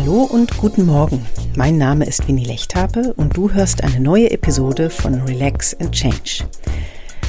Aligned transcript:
Hallo 0.00 0.22
und 0.22 0.56
guten 0.56 0.86
Morgen. 0.86 1.26
Mein 1.56 1.76
Name 1.76 2.06
ist 2.06 2.26
Winnie 2.26 2.46
Lechthape 2.46 3.12
und 3.18 3.36
du 3.36 3.52
hörst 3.52 3.84
eine 3.84 4.00
neue 4.00 4.30
Episode 4.30 4.88
von 4.88 5.20
Relax 5.22 5.74
and 5.78 5.92
Change. 5.92 6.44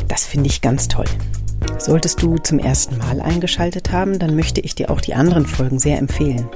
Das 0.07 0.23
finde 0.25 0.47
ich 0.47 0.61
ganz 0.61 0.87
toll. 0.87 1.05
Solltest 1.79 2.21
du 2.21 2.37
zum 2.37 2.59
ersten 2.59 2.97
Mal 2.97 3.19
eingeschaltet 3.19 3.91
haben, 3.91 4.19
dann 4.19 4.37
möchte 4.37 4.61
ich 4.61 4.73
dir 4.73 4.89
auch 4.89 5.01
die 5.01 5.15
anderen 5.15 5.45
Folgen 5.47 5.79
sehr 5.79 5.97
empfehlen. 5.97 6.47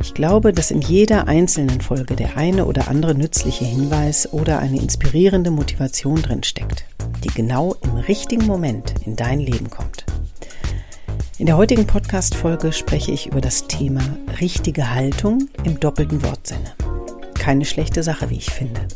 Ich 0.00 0.14
glaube, 0.14 0.52
dass 0.52 0.70
in 0.70 0.82
jeder 0.82 1.26
einzelnen 1.26 1.80
Folge 1.80 2.14
der 2.14 2.36
eine 2.36 2.66
oder 2.66 2.86
andere 2.86 3.16
nützliche 3.16 3.64
Hinweis 3.64 4.32
oder 4.32 4.60
eine 4.60 4.78
inspirierende 4.78 5.50
Motivation 5.50 6.22
drinsteckt, 6.22 6.84
die 7.24 7.34
genau 7.34 7.74
im 7.82 7.96
richtigen 7.96 8.46
Moment 8.46 8.94
in 9.04 9.16
dein 9.16 9.40
Leben 9.40 9.68
kommt. 9.68 10.04
In 11.40 11.46
der 11.46 11.56
heutigen 11.56 11.86
Podcast-Folge 11.86 12.70
spreche 12.70 13.12
ich 13.12 13.26
über 13.26 13.40
das 13.40 13.66
Thema 13.66 14.02
richtige 14.42 14.94
Haltung 14.94 15.48
im 15.64 15.80
doppelten 15.80 16.22
Wortsinne. 16.22 16.74
Keine 17.32 17.64
schlechte 17.64 18.02
Sache, 18.02 18.28
wie 18.28 18.36
ich 18.36 18.50
finde. 18.50 18.86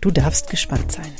Du 0.00 0.10
darfst 0.10 0.48
gespannt 0.48 0.90
sein. 0.90 1.12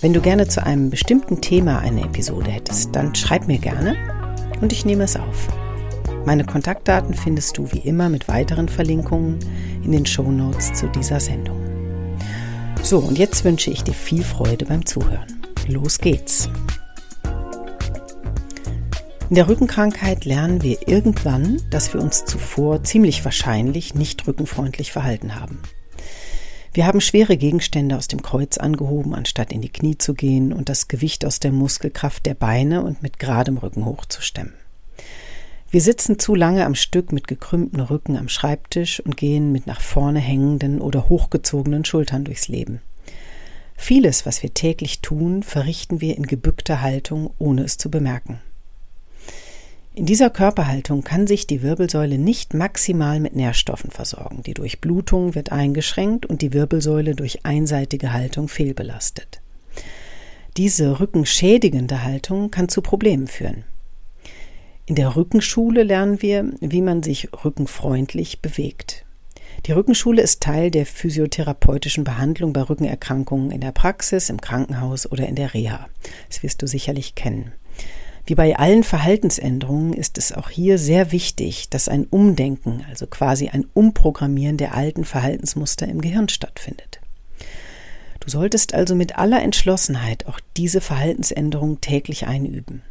Wenn 0.00 0.12
du 0.12 0.20
gerne 0.20 0.48
zu 0.48 0.66
einem 0.66 0.90
bestimmten 0.90 1.42
Thema 1.42 1.78
eine 1.78 2.02
Episode 2.02 2.50
hättest, 2.50 2.96
dann 2.96 3.14
schreib 3.14 3.46
mir 3.46 3.58
gerne 3.58 3.94
und 4.60 4.72
ich 4.72 4.84
nehme 4.84 5.04
es 5.04 5.14
auf. 5.14 5.46
Meine 6.24 6.44
Kontaktdaten 6.44 7.14
findest 7.14 7.56
du 7.56 7.70
wie 7.70 7.86
immer 7.86 8.08
mit 8.08 8.26
weiteren 8.26 8.68
Verlinkungen 8.68 9.38
in 9.84 9.92
den 9.92 10.06
Show 10.06 10.28
Notes 10.28 10.72
zu 10.72 10.88
dieser 10.88 11.20
Sendung. 11.20 11.60
So, 12.82 12.98
und 12.98 13.16
jetzt 13.16 13.44
wünsche 13.44 13.70
ich 13.70 13.84
dir 13.84 13.94
viel 13.94 14.24
Freude 14.24 14.64
beim 14.64 14.84
Zuhören. 14.84 15.40
Los 15.68 16.00
geht's! 16.00 16.50
In 19.28 19.34
der 19.34 19.48
Rückenkrankheit 19.48 20.24
lernen 20.24 20.62
wir 20.62 20.86
irgendwann, 20.86 21.60
dass 21.70 21.92
wir 21.92 22.00
uns 22.00 22.24
zuvor 22.26 22.84
ziemlich 22.84 23.24
wahrscheinlich 23.24 23.96
nicht 23.96 24.24
rückenfreundlich 24.28 24.92
verhalten 24.92 25.34
haben. 25.34 25.58
Wir 26.72 26.86
haben 26.86 27.00
schwere 27.00 27.36
Gegenstände 27.36 27.96
aus 27.96 28.06
dem 28.06 28.22
Kreuz 28.22 28.56
angehoben, 28.56 29.14
anstatt 29.14 29.52
in 29.52 29.62
die 29.62 29.68
Knie 29.68 29.98
zu 29.98 30.14
gehen 30.14 30.52
und 30.52 30.68
das 30.68 30.86
Gewicht 30.86 31.24
aus 31.24 31.40
der 31.40 31.50
Muskelkraft 31.50 32.24
der 32.24 32.34
Beine 32.34 32.84
und 32.84 33.02
mit 33.02 33.18
geradem 33.18 33.56
Rücken 33.58 33.84
hochzustemmen. 33.84 34.54
Wir 35.70 35.80
sitzen 35.80 36.20
zu 36.20 36.36
lange 36.36 36.64
am 36.64 36.76
Stück 36.76 37.10
mit 37.10 37.26
gekrümmtem 37.26 37.80
Rücken 37.80 38.16
am 38.16 38.28
Schreibtisch 38.28 39.00
und 39.00 39.16
gehen 39.16 39.50
mit 39.50 39.66
nach 39.66 39.80
vorne 39.80 40.20
hängenden 40.20 40.80
oder 40.80 41.08
hochgezogenen 41.08 41.84
Schultern 41.84 42.22
durchs 42.22 42.46
Leben. 42.46 42.80
Vieles, 43.76 44.24
was 44.24 44.44
wir 44.44 44.54
täglich 44.54 45.00
tun, 45.00 45.42
verrichten 45.42 46.00
wir 46.00 46.16
in 46.16 46.26
gebückter 46.28 46.80
Haltung, 46.80 47.30
ohne 47.38 47.64
es 47.64 47.76
zu 47.76 47.90
bemerken. 47.90 48.40
In 49.96 50.04
dieser 50.04 50.28
Körperhaltung 50.28 51.04
kann 51.04 51.26
sich 51.26 51.46
die 51.46 51.62
Wirbelsäule 51.62 52.18
nicht 52.18 52.52
maximal 52.52 53.18
mit 53.18 53.34
Nährstoffen 53.34 53.90
versorgen. 53.90 54.42
Die 54.42 54.52
Durchblutung 54.52 55.34
wird 55.34 55.52
eingeschränkt 55.52 56.26
und 56.26 56.42
die 56.42 56.52
Wirbelsäule 56.52 57.14
durch 57.14 57.46
einseitige 57.46 58.12
Haltung 58.12 58.48
fehlbelastet. 58.48 59.40
Diese 60.58 61.00
rückenschädigende 61.00 62.02
Haltung 62.02 62.50
kann 62.50 62.68
zu 62.68 62.82
Problemen 62.82 63.26
führen. 63.26 63.64
In 64.84 64.96
der 64.96 65.16
Rückenschule 65.16 65.82
lernen 65.82 66.20
wir, 66.20 66.52
wie 66.60 66.82
man 66.82 67.02
sich 67.02 67.30
rückenfreundlich 67.42 68.42
bewegt. 68.42 69.06
Die 69.64 69.72
Rückenschule 69.72 70.20
ist 70.20 70.42
Teil 70.42 70.70
der 70.70 70.84
physiotherapeutischen 70.84 72.04
Behandlung 72.04 72.52
bei 72.52 72.60
Rückenerkrankungen 72.60 73.50
in 73.50 73.62
der 73.62 73.72
Praxis, 73.72 74.28
im 74.28 74.42
Krankenhaus 74.42 75.10
oder 75.10 75.26
in 75.26 75.36
der 75.36 75.54
Reha. 75.54 75.88
Das 76.28 76.42
wirst 76.42 76.60
du 76.60 76.66
sicherlich 76.66 77.14
kennen. 77.14 77.52
Wie 78.26 78.34
bei 78.34 78.58
allen 78.58 78.82
Verhaltensänderungen 78.82 79.92
ist 79.92 80.18
es 80.18 80.32
auch 80.32 80.50
hier 80.50 80.78
sehr 80.78 81.12
wichtig, 81.12 81.70
dass 81.70 81.88
ein 81.88 82.06
Umdenken, 82.06 82.84
also 82.90 83.06
quasi 83.06 83.50
ein 83.50 83.66
Umprogrammieren 83.72 84.56
der 84.56 84.74
alten 84.74 85.04
Verhaltensmuster 85.04 85.86
im 85.86 86.00
Gehirn 86.00 86.28
stattfindet. 86.28 87.00
Du 88.18 88.28
solltest 88.28 88.74
also 88.74 88.96
mit 88.96 89.16
aller 89.16 89.40
Entschlossenheit 89.40 90.26
auch 90.26 90.40
diese 90.56 90.80
Verhaltensänderung 90.80 91.80
täglich 91.80 92.26
einüben. 92.26 92.82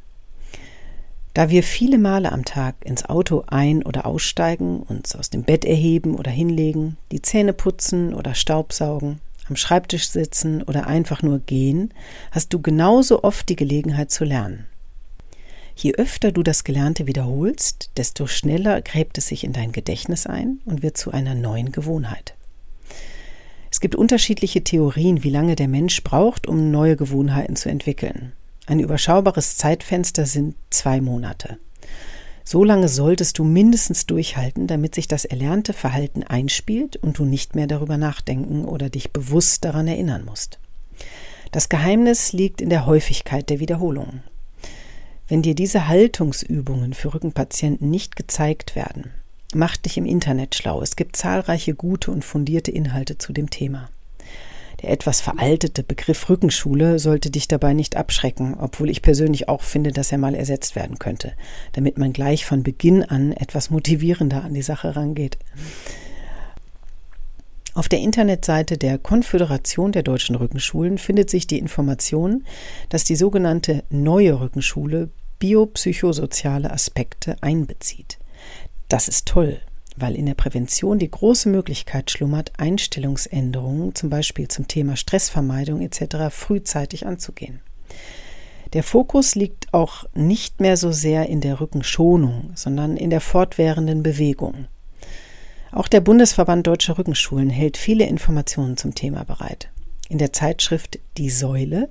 Da 1.34 1.50
wir 1.50 1.64
viele 1.64 1.98
Male 1.98 2.32
am 2.32 2.46
Tag 2.46 2.76
ins 2.86 3.04
Auto 3.04 3.44
ein- 3.48 3.84
oder 3.84 4.06
aussteigen, 4.06 4.80
uns 4.84 5.18
aus 5.18 5.30
dem 5.30 5.44
Bett 5.44 5.66
erheben 5.66 6.16
oder 6.16 6.32
hinlegen, 6.32 6.96
die 7.12 7.22
Zähne 7.22 7.52
putzen 7.52 8.14
oder 8.14 8.36
Staubsaugen, 8.36 9.20
am 9.50 9.58
Schreibtisch 9.58 10.08
sitzen 10.08 10.64
oder 10.64 10.88
einfach 10.88 11.22
nur 11.24 11.40
gehen, 11.40 11.94
hast 12.32 12.54
du 12.54 12.62
genauso 12.62 13.26
oft 13.26 13.50
die 13.50 13.58
Gelegenheit 13.58 14.12
zu 14.12 14.24
lernen. 14.24 14.68
Je 15.76 15.94
öfter 15.96 16.32
du 16.32 16.42
das 16.42 16.64
Gelernte 16.64 17.06
wiederholst, 17.06 17.92
desto 17.98 18.28
schneller 18.28 18.82
gräbt 18.82 19.18
es 19.18 19.28
sich 19.28 19.44
in 19.44 19.52
dein 19.52 19.74
Gedächtnis 19.74 20.26
ein 20.26 20.62
und 20.66 20.82
wird 20.82 20.98
zu 20.98 21.12
einer 21.12 21.36
neuen 21.36 21.72
Gewohnheit. 21.72 22.36
Es 23.70 23.82
gibt 23.82 23.96
unterschiedliche 23.96 24.64
Theorien, 24.64 25.24
wie 25.24 25.30
lange 25.30 25.58
der 25.58 25.68
Mensch 25.68 26.02
braucht, 26.02 26.48
um 26.48 26.72
neue 26.72 26.96
Gewohnheiten 26.96 27.58
zu 27.58 27.68
entwickeln. 27.68 28.32
Ein 28.68 28.80
überschaubares 28.80 29.58
Zeitfenster 29.58 30.26
sind 30.26 30.56
zwei 30.70 31.02
Monate. 31.02 31.58
So 32.46 32.64
lange 32.64 32.88
solltest 32.88 33.38
du 33.38 33.44
mindestens 33.44 34.06
durchhalten, 34.06 34.68
damit 34.68 34.96
sich 34.96 35.10
das 35.10 35.26
erlernte 35.26 35.74
Verhalten 35.74 36.24
einspielt 36.24 36.96
und 36.96 37.18
du 37.18 37.26
nicht 37.26 37.54
mehr 37.54 37.68
darüber 37.68 37.98
nachdenken 37.98 38.64
oder 38.64 38.90
dich 38.90 39.12
bewusst 39.12 39.66
daran 39.66 39.88
erinnern 39.88 40.24
musst. 40.24 40.58
Das 41.52 41.68
Geheimnis 41.68 42.34
liegt 42.34 42.62
in 42.62 42.70
der 42.70 42.86
Häufigkeit 42.86 43.50
der 43.50 43.60
Wiederholungen. 43.60 44.24
Wenn 45.28 45.42
dir 45.42 45.56
diese 45.56 45.88
Haltungsübungen 45.88 46.94
für 46.94 47.14
Rückenpatienten 47.14 47.90
nicht 47.90 48.16
gezeigt 48.16 48.76
werden, 48.76 49.10
mach 49.56 49.76
dich 49.76 49.98
im 49.98 50.06
Internet 50.06 50.54
schlau. 50.54 50.82
Es 50.84 50.96
gibt 50.96 51.16
zahlreiche 51.16 51.74
gute 51.74 52.12
und 52.12 52.24
fundierte 52.24 52.70
Inhalte 52.70 53.18
zu 53.18 53.34
dem 53.34 53.50
Thema. 53.50 53.90
Der 54.84 54.92
etwas 54.92 55.22
veraltete 55.22 55.82
Begriff 55.82 56.30
Rückenschule 56.30 57.00
sollte 57.00 57.32
dich 57.32 57.48
dabei 57.48 57.74
nicht 57.74 57.96
abschrecken, 57.96 58.56
obwohl 58.60 58.90
ich 58.92 59.02
persönlich 59.02 59.50
auch 59.50 59.64
finde, 59.64 59.92
dass 59.92 60.12
er 60.12 60.20
mal 60.20 60.36
ersetzt 60.36 60.76
werden 60.76 61.00
könnte, 61.00 61.34
damit 61.72 61.98
man 61.98 62.14
gleich 62.14 62.46
von 62.46 62.62
Beginn 62.62 63.04
an 63.04 63.32
etwas 63.32 63.72
motivierender 63.72 64.44
an 64.44 64.54
die 64.54 64.62
Sache 64.62 64.96
rangeht. 64.96 65.40
Auf 67.76 67.90
der 67.90 68.00
Internetseite 68.00 68.78
der 68.78 68.98
Konföderation 68.98 69.92
der 69.92 70.02
deutschen 70.02 70.38
Rückenschulen 70.38 70.98
findet 70.98 71.30
sich 71.30 71.46
die 71.46 71.60
Information, 71.60 72.46
dass 72.88 73.04
die 73.04 73.18
sogenannte 73.18 73.84
neue 73.90 74.40
Rückenschule 74.40 75.10
biopsychosoziale 75.40 76.72
Aspekte 76.72 77.36
einbezieht. 77.42 78.18
Das 78.88 79.10
ist 79.10 79.28
toll, 79.28 79.60
weil 79.98 80.16
in 80.16 80.26
der 80.26 80.36
Prävention 80.36 81.00
die 81.00 81.12
große 81.12 81.50
Möglichkeit 81.50 82.10
schlummert, 82.12 82.54
Einstellungsänderungen, 82.58 83.94
zum 83.94 84.10
Beispiel 84.10 84.48
zum 84.48 84.70
Thema 84.70 84.96
Stressvermeidung 84.96 85.82
etc., 85.82 86.34
frühzeitig 86.34 87.06
anzugehen. 87.06 87.60
Der 88.72 88.84
Fokus 88.84 89.36
liegt 89.36 89.74
auch 89.74 90.06
nicht 90.14 90.62
mehr 90.62 90.78
so 90.78 90.94
sehr 90.94 91.28
in 91.28 91.42
der 91.42 91.60
Rückenschonung, 91.60 92.52
sondern 92.56 92.96
in 92.96 93.10
der 93.10 93.22
fortwährenden 93.22 94.02
Bewegung. 94.02 94.68
Auch 95.76 95.90
der 95.90 96.00
Bundesverband 96.00 96.66
Deutscher 96.66 96.98
Rückenschulen 96.98 97.50
hält 97.50 97.76
viele 97.76 98.06
Informationen 98.06 98.78
zum 98.78 98.96
Thema 98.96 99.26
bereit. 99.26 99.68
In 100.08 100.18
der 100.18 100.32
Zeitschrift 100.32 101.00
Die 101.18 101.30
Säule 101.30 101.90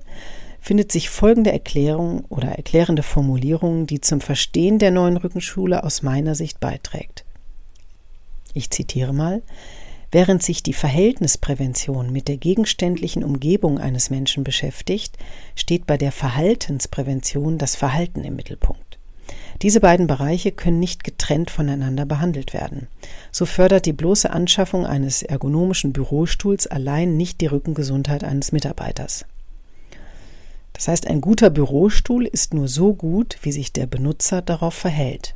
findet 0.59 0.91
sich 0.91 1.11
folgende 1.11 1.51
Erklärung 1.51 2.25
oder 2.29 2.47
erklärende 2.47 3.03
Formulierung, 3.03 3.85
die 3.85 4.01
zum 4.01 4.21
Verstehen 4.21 4.79
der 4.79 4.89
neuen 4.89 5.17
Rückenschule 5.17 5.83
aus 5.83 6.01
meiner 6.01 6.33
Sicht 6.33 6.59
beiträgt. 6.59 7.25
Ich 8.55 8.71
zitiere 8.71 9.13
mal 9.13 9.43
Während 10.11 10.41
sich 10.41 10.63
die 10.63 10.73
Verhältnisprävention 10.73 12.11
mit 12.11 12.27
der 12.27 12.37
gegenständlichen 12.37 13.23
Umgebung 13.23 13.79
eines 13.79 14.09
Menschen 14.09 14.43
beschäftigt, 14.43 15.17
steht 15.55 15.85
bei 15.85 15.97
der 15.97 16.11
Verhaltensprävention 16.11 17.57
das 17.57 17.75
Verhalten 17.75 18.23
im 18.23 18.35
Mittelpunkt. 18.35 18.84
Diese 19.65 19.79
beiden 19.79 20.05
Bereiche 20.05 20.51
können 20.51 20.79
nicht 20.79 21.03
getrennt 21.03 21.49
voneinander 21.49 22.05
behandelt 22.05 22.53
werden. 22.53 22.85
So 23.31 23.47
fördert 23.47 23.87
die 23.87 23.93
bloße 23.93 24.29
Anschaffung 24.29 24.85
eines 24.85 25.23
ergonomischen 25.23 25.91
Bürostuhls 25.91 26.67
allein 26.67 27.17
nicht 27.17 27.41
die 27.41 27.47
Rückengesundheit 27.47 28.23
eines 28.23 28.51
Mitarbeiters. 28.51 29.25
Das 30.73 30.87
heißt, 30.87 31.07
ein 31.07 31.19
guter 31.19 31.49
Bürostuhl 31.49 32.27
ist 32.27 32.53
nur 32.53 32.67
so 32.67 32.93
gut, 32.93 33.39
wie 33.41 33.51
sich 33.51 33.73
der 33.73 33.87
Benutzer 33.87 34.43
darauf 34.43 34.75
verhält. 34.75 35.33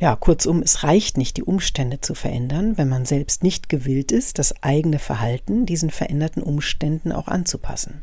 Ja, 0.00 0.16
kurzum, 0.16 0.60
es 0.60 0.82
reicht 0.82 1.16
nicht, 1.16 1.36
die 1.36 1.44
Umstände 1.44 2.00
zu 2.00 2.16
verändern, 2.16 2.76
wenn 2.76 2.88
man 2.88 3.04
selbst 3.04 3.44
nicht 3.44 3.68
gewillt 3.68 4.10
ist, 4.10 4.40
das 4.40 4.64
eigene 4.64 4.98
Verhalten 4.98 5.64
diesen 5.64 5.90
veränderten 5.90 6.42
Umständen 6.42 7.12
auch 7.12 7.28
anzupassen. 7.28 8.02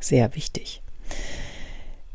Sehr 0.00 0.34
wichtig. 0.34 0.82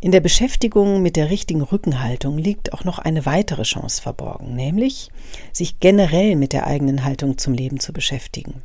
In 0.04 0.12
der 0.12 0.20
Beschäftigung 0.20 1.04
mit 1.04 1.16
der 1.16 1.30
richtigen 1.30 1.62
Rückenhaltung 1.62 2.40
liegt 2.40 2.74
auch 2.74 2.84
noch 2.84 2.98
eine 2.98 3.28
weitere 3.28 3.62
Chance 3.62 4.02
verborgen, 4.02 4.56
nämlich 4.56 5.10
sich 5.54 5.80
generell 5.80 6.36
mit 6.36 6.54
der 6.54 6.66
eigenen 6.66 7.04
Haltung 7.04 7.38
zum 7.38 7.54
Leben 7.54 7.80
zu 7.80 7.94
beschäftigen. 7.94 8.64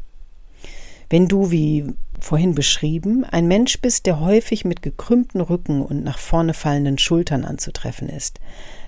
Wenn 1.11 1.29
du, 1.29 1.50
wie 1.50 1.93
vorhin 2.19 2.55
beschrieben, 2.55 3.25
ein 3.25 3.47
Mensch 3.49 3.83
bist, 3.83 4.06
der 4.06 4.19
häufig 4.21 4.65
mit 4.65 4.81
gekrümmten 4.81 5.43
Rücken 5.43 5.83
und 5.83 6.03
nach 6.03 6.19
vorne 6.19 6.55
fallenden 6.55 6.97
Schultern 6.97 7.44
anzutreffen 7.44 8.09
ist, 8.09 8.41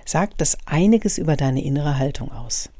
sagt 0.03 0.41
das 0.41 0.57
einiges 0.65 1.19
über 1.19 1.37
deine 1.37 1.63
innere 1.63 1.99
Haltung 1.99 2.31
aus. 2.31 2.71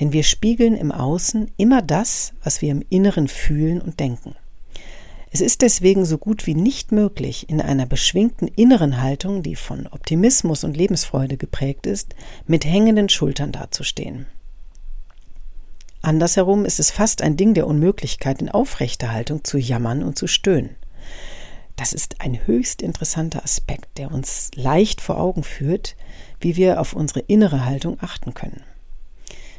Denn 0.00 0.12
wir 0.12 0.24
spiegeln 0.24 0.74
im 0.74 0.90
Außen 0.90 1.52
immer 1.56 1.82
das, 1.82 2.32
was 2.42 2.62
wir 2.62 2.72
im 2.72 2.84
Inneren 2.90 3.28
fühlen 3.28 3.80
und 3.80 4.00
denken. 4.00 4.34
Es 5.34 5.40
ist 5.40 5.62
deswegen 5.62 6.04
so 6.04 6.16
gut 6.16 6.46
wie 6.46 6.54
nicht 6.54 6.92
möglich, 6.92 7.48
in 7.50 7.60
einer 7.60 7.86
beschwingten 7.86 8.46
inneren 8.46 9.02
Haltung, 9.02 9.42
die 9.42 9.56
von 9.56 9.88
Optimismus 9.88 10.62
und 10.62 10.76
Lebensfreude 10.76 11.36
geprägt 11.36 11.86
ist, 11.86 12.14
mit 12.46 12.64
hängenden 12.64 13.08
Schultern 13.08 13.50
dazustehen. 13.50 14.26
Andersherum 16.02 16.64
ist 16.64 16.78
es 16.78 16.92
fast 16.92 17.20
ein 17.20 17.36
Ding 17.36 17.52
der 17.52 17.66
Unmöglichkeit, 17.66 18.40
in 18.40 18.48
aufrechter 18.48 19.10
Haltung 19.10 19.42
zu 19.42 19.58
jammern 19.58 20.04
und 20.04 20.16
zu 20.16 20.28
stöhnen. 20.28 20.76
Das 21.74 21.92
ist 21.92 22.20
ein 22.20 22.46
höchst 22.46 22.80
interessanter 22.80 23.42
Aspekt, 23.42 23.98
der 23.98 24.12
uns 24.12 24.52
leicht 24.54 25.00
vor 25.00 25.18
Augen 25.18 25.42
führt, 25.42 25.96
wie 26.38 26.54
wir 26.54 26.80
auf 26.80 26.92
unsere 26.92 27.18
innere 27.18 27.64
Haltung 27.64 27.98
achten 28.00 28.34
können. 28.34 28.62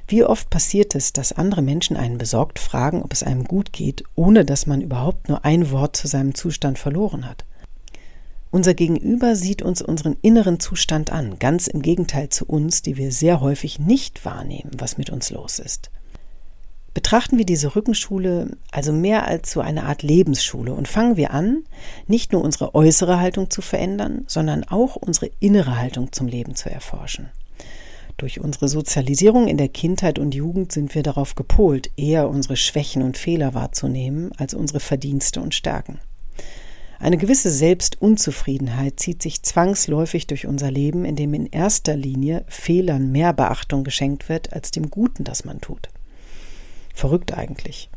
Wie 0.08 0.24
oft 0.24 0.50
passiert 0.52 0.94
es, 0.94 1.14
dass 1.14 1.32
andere 1.32 1.64
Menschen 1.64 1.98
einen 1.98 2.20
besorgt 2.20 2.60
fragen, 2.60 3.02
ob 3.02 3.12
es 3.12 3.24
einem 3.24 3.44
gut 3.44 3.74
geht, 3.74 4.04
ohne 4.14 4.46
dass 4.46 4.68
man 4.68 4.82
überhaupt 4.82 5.30
nur 5.30 5.44
ein 5.44 5.72
Wort 5.72 5.98
zu 5.98 6.08
seinem 6.08 6.36
Zustand 6.36 6.78
verloren 6.78 7.28
hat? 7.28 7.44
Unser 8.52 8.74
Gegenüber 8.74 9.36
sieht 9.36 9.64
uns 9.64 9.82
unseren 9.82 10.16
inneren 10.22 10.60
Zustand 10.60 11.12
an, 11.12 11.40
ganz 11.40 11.68
im 11.68 11.82
Gegenteil 11.82 12.30
zu 12.30 12.46
uns, 12.46 12.84
die 12.84 12.98
wir 12.98 13.12
sehr 13.12 13.42
häufig 13.42 13.80
nicht 13.80 14.24
wahrnehmen, 14.24 14.72
was 14.78 14.98
mit 14.98 15.10
uns 15.10 15.32
los 15.32 15.60
ist. 15.60 15.90
Betrachten 16.94 17.38
wir 17.38 17.46
diese 17.46 17.76
Rückenschule 17.76 18.56
also 18.72 18.94
mehr 18.94 19.28
als 19.28 19.52
so 19.52 19.60
eine 19.60 19.84
Art 19.84 20.04
Lebensschule 20.04 20.74
und 20.74 20.88
fangen 20.88 21.18
wir 21.18 21.32
an, 21.32 21.66
nicht 22.08 22.32
nur 22.32 22.42
unsere 22.42 22.74
äußere 22.74 23.20
Haltung 23.20 23.50
zu 23.50 23.62
verändern, 23.62 24.24
sondern 24.28 24.64
auch 24.64 24.96
unsere 24.96 25.30
innere 25.42 25.78
Haltung 25.78 26.14
zum 26.14 26.28
Leben 26.28 26.56
zu 26.56 26.70
erforschen. 26.70 27.32
Durch 28.18 28.40
unsere 28.40 28.70
Sozialisierung 28.70 29.48
in 29.48 29.58
der 29.58 29.68
Kindheit 29.68 30.20
und 30.20 30.34
Jugend 30.34 30.72
sind 30.72 30.96
wir 30.96 31.04
darauf 31.04 31.36
gepolt, 31.36 31.92
eher 31.98 32.30
unsere 32.30 32.56
Schwächen 32.56 33.02
und 33.02 33.18
Fehler 33.18 33.54
wahrzunehmen 33.54 34.32
als 34.38 34.54
unsere 34.54 34.80
Verdienste 34.80 35.42
und 35.42 35.54
Stärken. 35.54 36.00
Eine 36.98 37.18
gewisse 37.18 37.52
Selbstunzufriedenheit 37.52 39.02
zieht 39.02 39.22
sich 39.22 39.44
zwangsläufig 39.44 40.28
durch 40.28 40.48
unser 40.48 40.72
Leben, 40.72 41.04
in 41.04 41.18
dem 41.18 41.34
in 41.34 41.46
erster 41.48 41.98
Linie 41.98 42.46
Fehlern 42.48 43.12
mehr 43.12 43.34
Beachtung 43.34 43.84
geschenkt 43.84 44.30
wird 44.30 44.54
als 44.54 44.72
dem 44.72 44.90
Guten, 44.90 45.26
das 45.26 45.44
man 45.44 45.60
tut. 45.60 45.90
Verrückt 46.94 47.34
eigentlich. 47.34 47.90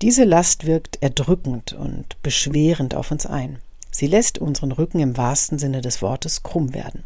Diese 0.00 0.24
Last 0.24 0.64
wirkt 0.64 1.02
erdrückend 1.02 1.74
und 1.74 2.20
beschwerend 2.22 2.94
auf 2.94 3.10
uns 3.10 3.26
ein. 3.26 3.58
Sie 3.90 4.06
lässt 4.06 4.38
unseren 4.38 4.72
Rücken 4.72 5.00
im 5.00 5.18
wahrsten 5.18 5.58
Sinne 5.58 5.82
des 5.82 6.00
Wortes 6.00 6.42
krumm 6.42 6.72
werden 6.72 7.04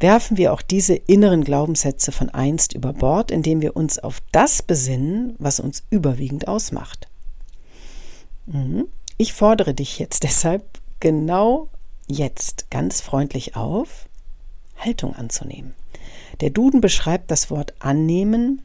werfen 0.00 0.36
wir 0.36 0.52
auch 0.52 0.62
diese 0.62 0.94
inneren 0.94 1.44
Glaubenssätze 1.44 2.12
von 2.12 2.30
einst 2.30 2.72
über 2.72 2.92
Bord, 2.92 3.30
indem 3.30 3.60
wir 3.60 3.76
uns 3.76 3.98
auf 3.98 4.20
das 4.32 4.62
besinnen, 4.62 5.34
was 5.38 5.60
uns 5.60 5.84
überwiegend 5.90 6.48
ausmacht. 6.48 7.08
Mhm. 8.46 8.86
Ich 9.16 9.32
fordere 9.32 9.74
dich 9.74 9.98
jetzt 9.98 10.22
deshalb 10.24 10.64
genau 11.00 11.68
jetzt 12.06 12.70
ganz 12.70 13.00
freundlich 13.00 13.56
auf, 13.56 14.08
Haltung 14.76 15.14
anzunehmen. 15.14 15.74
Der 16.40 16.50
Duden 16.50 16.80
beschreibt 16.80 17.30
das 17.30 17.50
Wort 17.50 17.74
annehmen 17.78 18.62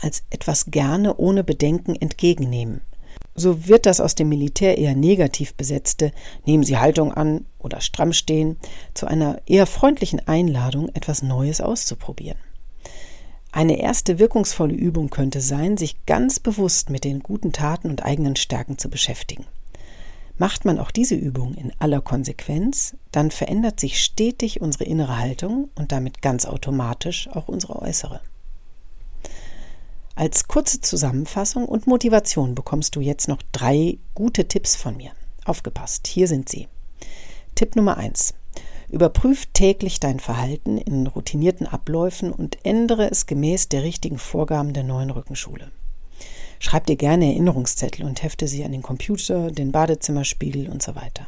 als 0.00 0.24
etwas 0.30 0.66
gerne 0.66 1.16
ohne 1.16 1.44
Bedenken 1.44 1.94
entgegennehmen 1.94 2.80
so 3.34 3.66
wird 3.66 3.86
das 3.86 4.00
aus 4.00 4.14
dem 4.14 4.28
Militär 4.28 4.78
eher 4.78 4.94
negativ 4.94 5.54
besetzte 5.54 6.12
Nehmen 6.44 6.62
Sie 6.62 6.78
Haltung 6.78 7.12
an 7.12 7.46
oder 7.58 7.80
stramm 7.80 8.12
stehen 8.12 8.56
zu 8.94 9.06
einer 9.06 9.40
eher 9.46 9.66
freundlichen 9.66 10.26
Einladung, 10.26 10.88
etwas 10.94 11.22
Neues 11.22 11.60
auszuprobieren. 11.60 12.38
Eine 13.52 13.78
erste 13.78 14.18
wirkungsvolle 14.18 14.74
Übung 14.74 15.10
könnte 15.10 15.40
sein, 15.40 15.76
sich 15.76 16.04
ganz 16.06 16.40
bewusst 16.40 16.90
mit 16.90 17.04
den 17.04 17.20
guten 17.20 17.52
Taten 17.52 17.88
und 17.88 18.04
eigenen 18.04 18.34
Stärken 18.34 18.78
zu 18.78 18.90
beschäftigen. 18.90 19.46
Macht 20.36 20.64
man 20.64 20.80
auch 20.80 20.90
diese 20.90 21.14
Übung 21.14 21.54
in 21.54 21.72
aller 21.78 22.00
Konsequenz, 22.00 22.96
dann 23.12 23.30
verändert 23.30 23.78
sich 23.78 24.02
stetig 24.02 24.60
unsere 24.60 24.84
innere 24.84 25.18
Haltung 25.18 25.68
und 25.76 25.92
damit 25.92 26.20
ganz 26.20 26.46
automatisch 26.46 27.28
auch 27.28 27.46
unsere 27.46 27.80
äußere. 27.80 28.20
Als 30.16 30.46
kurze 30.46 30.80
Zusammenfassung 30.80 31.64
und 31.66 31.88
Motivation 31.88 32.54
bekommst 32.54 32.94
du 32.94 33.00
jetzt 33.00 33.26
noch 33.26 33.42
drei 33.50 33.98
gute 34.14 34.46
Tipps 34.46 34.76
von 34.76 34.96
mir. 34.96 35.10
Aufgepasst, 35.44 36.06
hier 36.06 36.28
sind 36.28 36.48
sie. 36.48 36.68
Tipp 37.56 37.74
Nummer 37.74 37.96
eins: 37.96 38.34
Überprüf 38.88 39.46
täglich 39.46 39.98
dein 39.98 40.20
Verhalten 40.20 40.78
in 40.78 41.08
routinierten 41.08 41.66
Abläufen 41.66 42.32
und 42.32 42.58
ändere 42.64 43.10
es 43.10 43.26
gemäß 43.26 43.68
der 43.68 43.82
richtigen 43.82 44.18
Vorgaben 44.18 44.72
der 44.72 44.84
neuen 44.84 45.10
Rückenschule. 45.10 45.72
Schreib 46.60 46.86
dir 46.86 46.96
gerne 46.96 47.32
Erinnerungszettel 47.32 48.06
und 48.06 48.22
hefte 48.22 48.46
sie 48.46 48.64
an 48.64 48.70
den 48.70 48.82
Computer, 48.82 49.50
den 49.50 49.72
Badezimmerspiegel 49.72 50.70
und 50.70 50.80
so 50.80 50.94
weiter. 50.94 51.26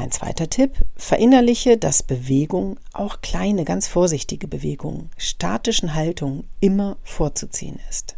Mein 0.00 0.12
zweiter 0.12 0.48
Tipp, 0.48 0.76
verinnerliche, 0.96 1.76
dass 1.76 2.02
Bewegung, 2.02 2.78
auch 2.94 3.20
kleine, 3.20 3.66
ganz 3.66 3.86
vorsichtige 3.86 4.48
Bewegungen, 4.48 5.10
statischen 5.18 5.94
Haltungen 5.94 6.44
immer 6.58 6.96
vorzuziehen 7.02 7.78
ist. 7.90 8.16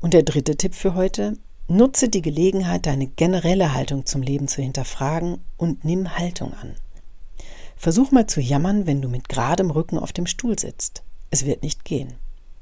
Und 0.00 0.14
der 0.14 0.22
dritte 0.22 0.54
Tipp 0.54 0.76
für 0.76 0.94
heute, 0.94 1.36
nutze 1.66 2.08
die 2.08 2.22
Gelegenheit, 2.22 2.86
deine 2.86 3.08
generelle 3.08 3.74
Haltung 3.74 4.06
zum 4.06 4.22
Leben 4.22 4.46
zu 4.46 4.62
hinterfragen 4.62 5.38
und 5.56 5.84
nimm 5.84 6.16
Haltung 6.16 6.54
an. 6.54 6.76
Versuch 7.74 8.12
mal 8.12 8.28
zu 8.28 8.40
jammern, 8.40 8.86
wenn 8.86 9.02
du 9.02 9.08
mit 9.08 9.28
geradem 9.28 9.72
Rücken 9.72 9.98
auf 9.98 10.12
dem 10.12 10.28
Stuhl 10.28 10.56
sitzt. 10.56 11.02
Es 11.32 11.44
wird 11.44 11.64
nicht 11.64 11.84
gehen. 11.84 12.14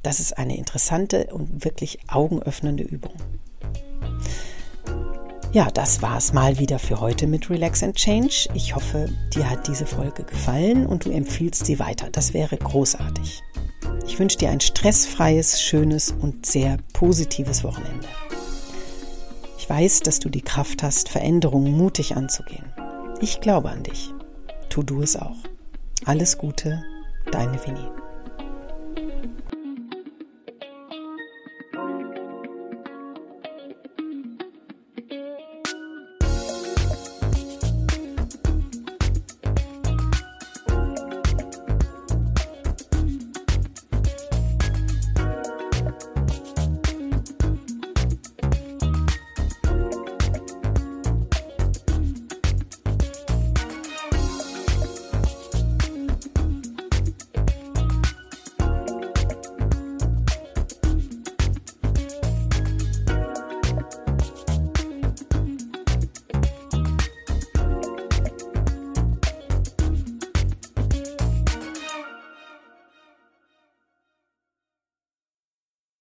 Das 0.02 0.20
ist 0.20 0.38
eine 0.38 0.56
interessante 0.56 1.26
und 1.34 1.66
wirklich 1.66 1.98
augenöffnende 2.08 2.82
Übung. 2.82 3.12
Ja, 5.52 5.70
das 5.70 6.00
war 6.00 6.16
es 6.16 6.32
mal 6.32 6.58
wieder 6.58 6.78
für 6.78 7.00
heute 7.00 7.26
mit 7.26 7.50
Relax 7.50 7.82
and 7.82 7.94
Change. 7.94 8.48
Ich 8.54 8.74
hoffe, 8.74 9.10
dir 9.34 9.50
hat 9.50 9.68
diese 9.68 9.84
Folge 9.84 10.24
gefallen 10.24 10.86
und 10.86 11.04
du 11.04 11.10
empfiehlst 11.10 11.66
sie 11.66 11.78
weiter. 11.78 12.08
Das 12.10 12.32
wäre 12.32 12.56
großartig. 12.56 13.42
Ich 14.06 14.18
wünsche 14.18 14.38
dir 14.38 14.48
ein 14.48 14.60
stressfreies, 14.60 15.60
schönes 15.60 16.10
und 16.10 16.46
sehr 16.46 16.78
positives 16.94 17.64
Wochenende. 17.64 18.08
Ich 19.58 19.68
weiß, 19.68 20.00
dass 20.00 20.20
du 20.20 20.30
die 20.30 20.40
Kraft 20.40 20.82
hast, 20.82 21.10
Veränderungen 21.10 21.76
mutig 21.76 22.16
anzugehen. 22.16 22.72
Ich 23.20 23.42
glaube 23.42 23.68
an 23.68 23.82
dich. 23.82 24.10
Tu 24.70 24.82
du 24.82 25.02
es 25.02 25.16
auch. 25.16 25.36
Alles 26.06 26.38
Gute, 26.38 26.82
deine 27.30 27.60
Winnie. 27.66 28.01